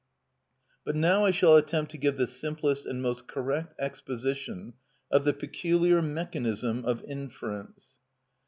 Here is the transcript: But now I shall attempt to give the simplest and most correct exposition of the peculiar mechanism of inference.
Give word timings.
But 0.83 0.95
now 0.95 1.25
I 1.25 1.29
shall 1.29 1.55
attempt 1.57 1.91
to 1.91 1.97
give 1.99 2.17
the 2.17 2.25
simplest 2.25 2.87
and 2.87 3.03
most 3.03 3.27
correct 3.27 3.75
exposition 3.77 4.73
of 5.11 5.25
the 5.25 5.33
peculiar 5.33 6.01
mechanism 6.01 6.83
of 6.85 7.03
inference. 7.03 7.89